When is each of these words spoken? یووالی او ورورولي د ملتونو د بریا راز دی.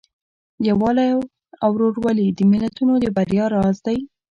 یووالی 0.69 1.09
او 1.63 1.69
ورورولي 1.73 2.27
د 2.33 2.39
ملتونو 2.51 2.93
د 3.03 3.05
بریا 3.17 3.45
راز 3.55 3.77
دی. 3.85 3.97